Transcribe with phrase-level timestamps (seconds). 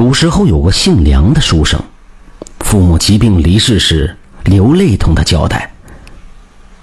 [0.00, 1.78] 古时候有个姓梁的书生，
[2.60, 5.70] 父母疾病离世时，流泪同他交代：“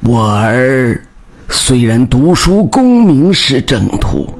[0.05, 1.01] 我儿
[1.49, 4.31] 虽然读书功名是正途，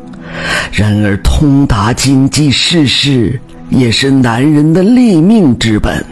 [0.71, 6.05] 然而通达经济世事也是男人的立命之本。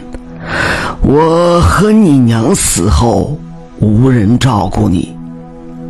[1.02, 3.38] 我和你娘死后，
[3.78, 5.14] 无人照顾你。”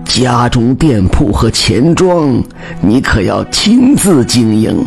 [0.05, 2.39] 家中店铺和钱庄，
[2.83, 4.87] 你可要亲自经营。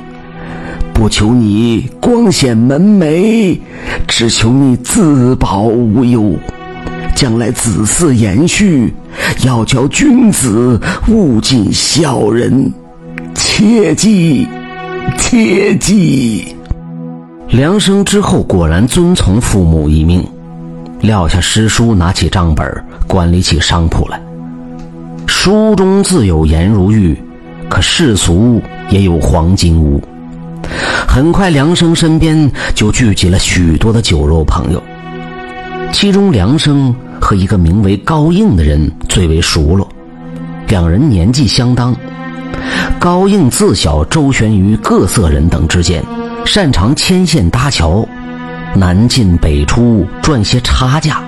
[1.00, 3.58] 不求你光显门楣，
[4.06, 6.36] 只求你自保无忧。
[7.16, 8.94] 将来子嗣延续，
[9.46, 12.74] 要教君子勿近小人，
[13.34, 14.46] 切记，
[15.18, 16.54] 切记。
[17.48, 20.22] 梁生之后果然遵从父母遗命，
[21.00, 22.70] 撂下诗书，拿起账本，
[23.08, 24.22] 管理起商铺来。
[25.28, 27.18] 书中自有颜如玉，
[27.70, 30.04] 可世俗也有黄金屋。
[31.08, 34.82] 很快，梁生身边就聚集了许多的酒肉朋友，
[35.92, 39.88] 其中梁生和一个名为高应的人最为熟络。
[40.68, 41.96] 两人年纪相当，
[43.00, 46.04] 高应自小周旋于各色人等之间，
[46.46, 48.08] 擅长牵线搭桥，
[48.76, 51.22] 南进北出，赚些差价，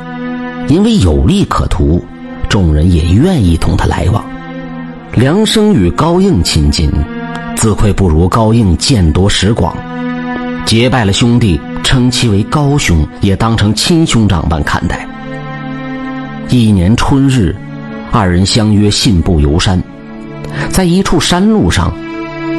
[0.67, 2.03] 因为有利可图。
[2.47, 4.23] 众人也愿意同他来往。
[5.13, 6.91] 梁生与高应亲近，
[7.55, 9.75] 自愧不如高应见多识广，
[10.65, 15.07] 结拜了兄弟，称其为高兄，也当成亲兄长般看待。
[16.49, 17.55] 一年春日，
[18.11, 19.81] 二人相约信步游山，
[20.69, 21.93] 在一处山路上，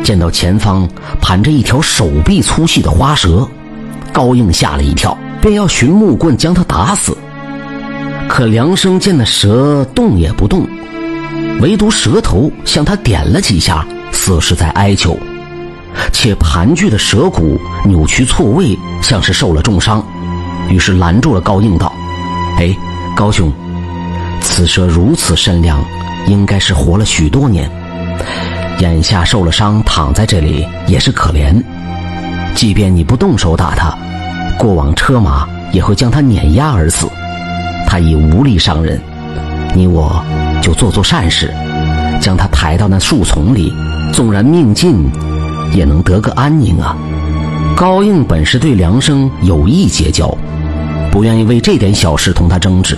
[0.02, 0.88] 见到前方
[1.20, 3.46] 盘着一条手臂粗细的花蛇，
[4.12, 7.16] 高应吓了一跳，便要寻木棍将它打死。
[8.28, 10.66] 可梁生见那蛇动也不动，
[11.60, 15.16] 唯独蛇头向他点了几下，似是在哀求，
[16.12, 20.04] 且盘踞的蛇骨扭曲错位，像是受了重伤，
[20.68, 21.92] 于是拦住了高应道
[22.58, 22.74] ：“哎，
[23.16, 23.52] 高兄，
[24.40, 25.84] 此蛇如此身量，
[26.26, 27.70] 应该是活了许多年，
[28.80, 31.62] 眼下受了伤，躺在这里也是可怜。
[32.54, 33.96] 即便你不动手打它，
[34.58, 37.06] 过往车马也会将它碾压而死。”
[37.84, 38.98] 他已无力伤人，
[39.74, 40.24] 你我
[40.62, 41.52] 就做做善事，
[42.20, 43.74] 将他抬到那树丛里，
[44.12, 45.10] 纵然命尽，
[45.72, 46.96] 也能得个安宁啊！
[47.76, 50.32] 高应本是对梁生有意结交，
[51.10, 52.96] 不愿意为这点小事同他争执，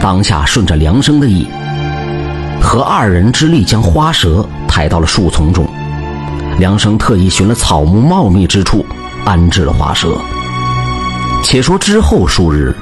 [0.00, 1.46] 当下顺着梁生的意，
[2.60, 5.64] 合二人之力将花蛇抬到了树丛中。
[6.58, 8.84] 梁生特意寻了草木茂密之处
[9.24, 10.08] 安置了花蛇。
[11.44, 12.74] 且说之后数日。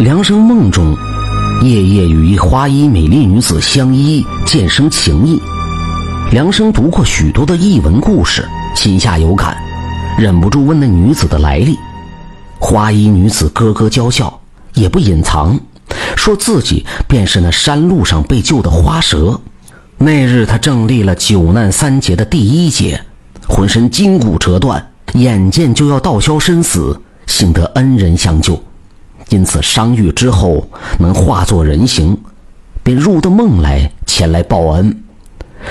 [0.00, 0.96] 梁生梦中，
[1.62, 5.40] 夜夜与一花衣美丽女子相依，渐生情意。
[6.30, 9.56] 梁生读过许多的异闻故事，心下有感，
[10.18, 11.78] 忍不住问那女子的来历。
[12.58, 14.40] 花衣女子咯咯娇笑，
[14.74, 15.58] 也不隐藏，
[16.16, 19.40] 说自己便是那山路上被救的花蛇。
[19.96, 23.00] 那日他正历了九难三劫的第一劫，
[23.46, 28.62] 浑身筋骨折断，眼见就要道消身死，幸得恩人相救。
[29.30, 30.66] 因此伤愈之后
[30.98, 32.16] 能化作人形，
[32.82, 35.02] 便入的梦来前来报恩，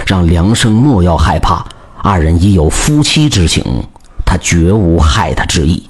[0.05, 1.65] 让梁生莫要害怕。
[2.01, 3.63] 二人已有夫妻之情，
[4.25, 5.81] 他绝无害他之意。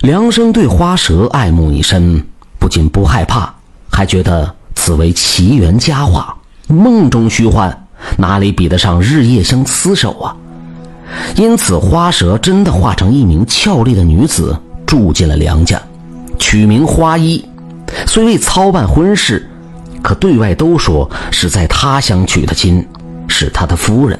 [0.00, 2.22] 梁生对花蛇爱慕已深，
[2.58, 3.54] 不仅不害怕，
[3.90, 6.36] 还觉得此为奇缘佳话。
[6.66, 7.86] 梦中虚幻，
[8.18, 10.36] 哪里比得上日夜相厮守啊？
[11.36, 14.54] 因此，花蛇真的化成一名俏丽的女子，
[14.84, 15.80] 住进了梁家。
[16.42, 17.42] 取名花衣，
[18.04, 19.48] 虽未操办婚事，
[20.02, 22.84] 可对外都说是在他乡娶的亲，
[23.28, 24.18] 是他的夫人。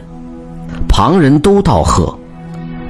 [0.88, 2.16] 旁人都道贺，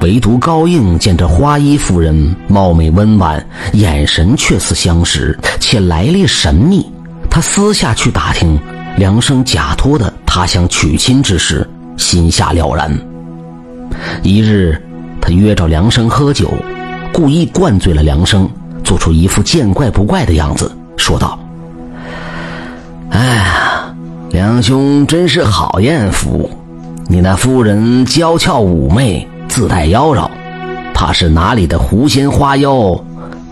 [0.03, 6.87] 唯独高应见这花衣夫人貌美温婉，眼神却似相识，且来历神秘。
[7.31, 8.61] 他私下去打听
[8.99, 11.67] 梁生假托的他乡娶亲之事，
[11.97, 12.97] 心下了然。
[14.23, 14.81] 一日，
[15.23, 16.53] 他约着梁生喝酒，
[17.15, 18.47] 故意灌醉了梁生。
[18.93, 21.39] 做出一副见怪不怪的样子，说道
[23.09, 23.95] ：“哎呀，
[24.29, 26.51] 梁兄真是好艳福！
[27.07, 30.29] 你那夫人娇俏妩媚，自带妖娆，
[30.93, 32.95] 怕是哪里的狐仙花妖，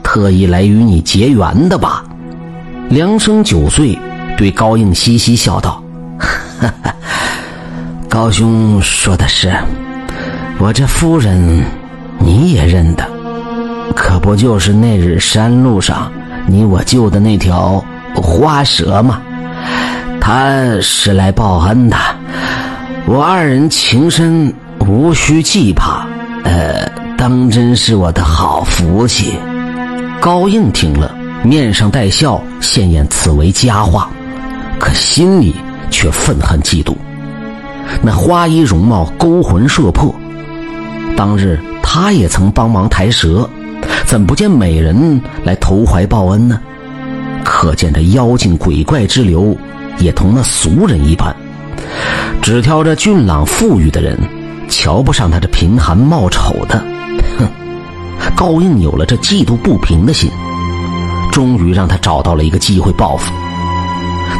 [0.02, 2.04] 特意来与你结缘的吧？”
[2.90, 3.98] 梁生酒醉，
[4.36, 5.82] 对高应嘻嘻笑道
[6.60, 6.94] ：“哈哈，
[8.10, 9.50] 高兄说的是，
[10.58, 11.64] 我这夫人，
[12.18, 13.02] 你也认得。”
[14.00, 16.10] 可不就是那日山路上
[16.46, 19.20] 你我救的那条花蛇吗？
[20.18, 21.96] 他是来报恩的，
[23.04, 26.06] 我二人情深，无需惧怕。
[26.44, 29.34] 呃，当真是我的好福气。
[30.18, 34.08] 高应听了，面上带笑，现言此为佳话，
[34.78, 35.54] 可心里
[35.90, 36.94] 却愤恨嫉妒。
[38.00, 40.14] 那花衣容貌勾魂摄魄，
[41.18, 43.48] 当日他也曾帮忙抬蛇，
[44.10, 46.60] 怎不见美人来投怀报恩呢？
[47.44, 49.56] 可见这妖精鬼怪之流，
[50.00, 51.32] 也同那俗人一般，
[52.42, 54.18] 只挑这俊朗富裕的人，
[54.68, 56.84] 瞧不上他这贫寒貌丑的。
[57.38, 57.46] 哼！
[58.34, 60.28] 高应有了这嫉妒不平的心，
[61.30, 63.32] 终于让他找到了一个机会报复。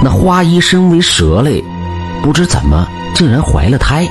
[0.03, 1.63] 那花衣身为蛇类，
[2.25, 4.05] 不知怎么竟然怀了胎。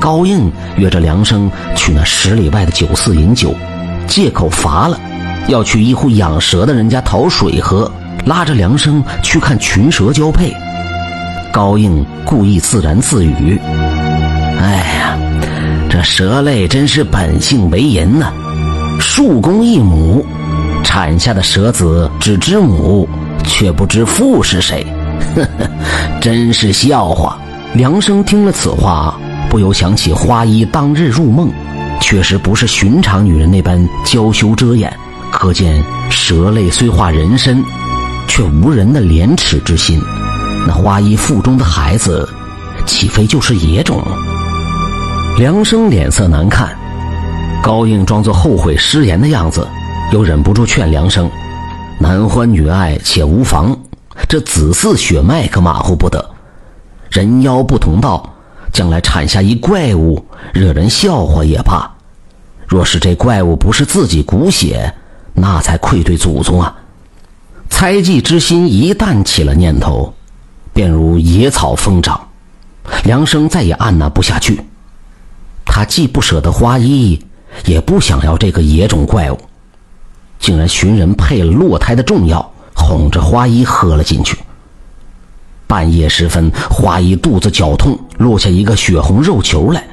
[0.00, 3.54] 高应约着梁生去那十里外的酒肆饮酒，
[4.08, 4.98] 借口乏了，
[5.46, 7.88] 要去一户养蛇的人家讨水喝。
[8.26, 10.52] 拉着梁生去看群蛇交配，
[11.52, 13.58] 高应故意自言自语
[14.60, 15.16] ：“哎呀，
[15.88, 18.32] 这蛇类真是本性为淫呐！
[19.00, 20.26] 数公一母，
[20.84, 23.08] 产下的蛇子只知母，
[23.44, 24.84] 却不知父是谁，
[25.34, 25.70] 呵呵，
[26.20, 27.38] 真是笑话。”
[27.74, 29.14] 梁生听了此话，
[29.48, 31.50] 不由想起花衣当日入梦，
[32.00, 34.92] 确实不是寻常女人那般娇羞遮掩，
[35.30, 37.64] 可见蛇类虽化人身。
[38.30, 40.00] 却无人的廉耻之心，
[40.64, 42.28] 那花衣腹中的孩子，
[42.86, 44.00] 岂非就是野种？
[45.38, 46.68] 梁生脸色难看，
[47.62, 49.66] 高应装作后悔失言的样子，
[50.12, 51.28] 又忍不住劝梁生
[51.98, 53.76] ：“男欢女爱且无妨，
[54.28, 56.24] 这子嗣血脉可马虎不得。
[57.10, 58.22] 人妖不同道，
[58.78, 61.90] 将来产下一怪物，惹人笑话也罢。
[62.64, 64.94] 若是这怪物不是自己骨血，
[65.34, 66.72] 那才愧对祖宗啊！”
[67.68, 70.14] 猜忌之心一旦起了念头，
[70.72, 72.28] 便如野草疯长。
[73.02, 74.60] 梁生再也按捺不下去，
[75.64, 77.20] 他既不舍得花衣，
[77.64, 79.38] 也不想要这个野种怪物，
[80.38, 84.38] 竟然寻人配了落胎的重药，哄着花衣喝了进去。
[85.68, 89.84] 半夜时分，花衣肚子绞痛，落下一个血红肉球来。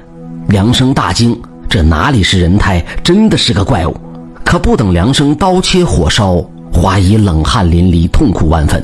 [0.48, 1.38] 梁生大惊，
[1.70, 3.94] 这哪里是人胎，真的是个怪物！
[4.46, 6.44] 可不等梁生刀切火烧。
[6.72, 8.84] 花衣冷汗淋漓，痛苦万分，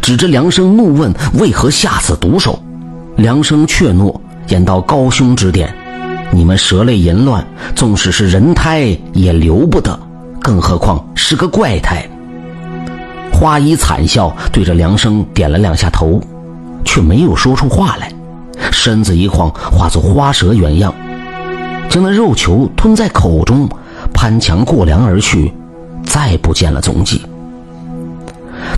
[0.00, 2.58] 指着梁生怒问：“为何下此毒手？”
[3.16, 4.14] 梁生怯懦
[4.48, 5.74] ：“言道高兄指点，
[6.30, 9.98] 你们蛇类淫乱，纵使是人胎也留不得，
[10.40, 12.06] 更何况是个怪胎。”
[13.42, 16.20] 花衣惨笑，对着梁生点了两下头，
[16.84, 18.08] 却没有说出话来，
[18.70, 20.94] 身子一晃，化作花蛇原样，
[21.90, 23.68] 将那肉球吞在口中，
[24.14, 25.52] 攀墙过梁而去。
[26.04, 27.20] 再不见了踪迹。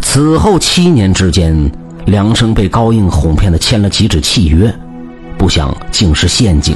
[0.00, 1.70] 此后七年之间，
[2.06, 4.75] 梁生被高应哄骗的签了几纸契约，
[5.37, 6.75] 不想竟是陷阱，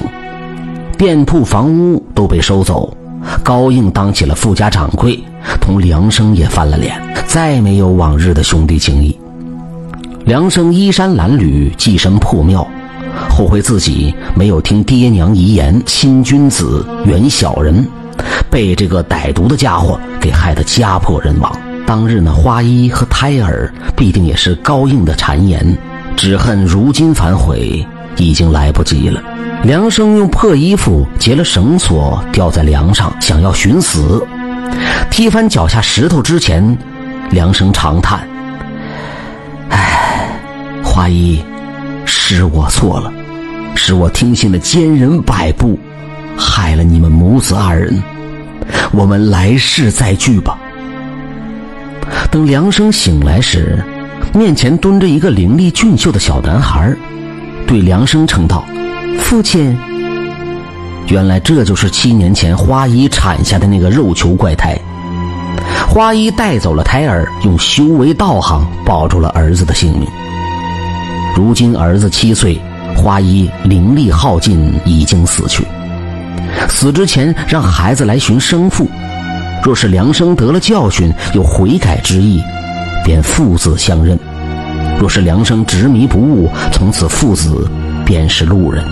[0.98, 2.94] 店铺房屋都被收走，
[3.42, 5.18] 高应当起了富家掌柜，
[5.60, 9.18] 同梁生也翻了脸，再没有往日的兄弟情谊。
[10.24, 12.66] 梁生衣衫褴褛，寄身破庙，
[13.30, 17.86] 后悔自己没有听爹娘遗言，亲君子，远小人。
[18.50, 21.50] 被这个歹毒的家伙给害得家破人亡。
[21.86, 25.76] 当日那花衣和胎儿必定也是高应的谗言，
[26.16, 27.86] 只恨如今反悔
[28.18, 29.22] 已经来不及了。
[29.64, 34.24] 梁生用破衣服结了绳索，吊在梁上，想要寻死。
[35.10, 36.76] 踢翻脚下石头之前，
[37.30, 38.20] 梁生长叹
[39.70, 40.30] ：“唉，
[40.84, 41.42] 花衣，
[42.04, 43.12] 是我错了，
[43.74, 45.78] 是我听信了奸人摆布，
[46.36, 48.00] 害了你们母子二人。”
[48.92, 50.58] 我们来世再聚吧。
[52.30, 53.82] 等梁生醒来时，
[54.34, 56.94] 面前蹲着一个伶俐俊秀的小男孩，
[57.68, 58.64] 对梁生称道
[59.20, 59.76] ：“父亲。”
[61.08, 64.76] 原来这就是七年前花衣产下的那个肉球怪胎。
[65.86, 70.08] 花衣带走了胎儿，用修为道行保住了儿子的性命。
[71.36, 72.58] 如今儿子七岁，
[72.96, 75.62] 花衣灵力耗尽，已经死去。
[76.70, 78.88] 死之前让孩子来寻生父，
[79.62, 82.42] 若是梁生得了教训，有悔改之意，
[83.04, 84.16] 便父子相认；
[84.98, 87.70] 若是梁生执迷不悟，从此父子
[88.04, 88.84] 便是路人。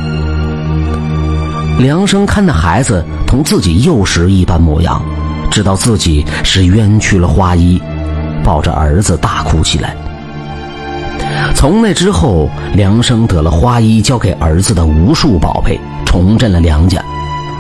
[1.79, 5.03] 梁生看那孩子同自己幼时一般模样，
[5.51, 7.83] 知道自己是冤屈了花衣，
[8.45, 9.97] 抱着儿子大哭起来。
[11.55, 17.03] 从那之后，梁生得了花衣交给儿子的无数宝贝，重振了梁家。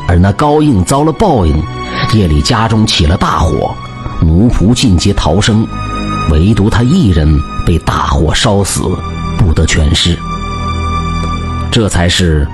[0.08, 1.62] 而那高应遭了报应，
[2.14, 3.74] 夜里家中起了大火，
[4.20, 5.66] 奴仆尽皆逃生，
[6.30, 7.28] 唯独他一人
[7.66, 8.80] 被大火烧死，
[9.36, 10.16] 不得全尸。
[11.72, 12.46] 这才是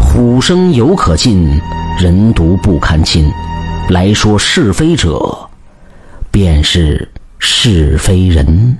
[0.00, 1.58] 虎生犹可近，
[2.00, 3.30] 人毒不堪亲。
[3.90, 5.48] 来说是非者，
[6.32, 7.08] 便是
[7.38, 8.76] 是非人。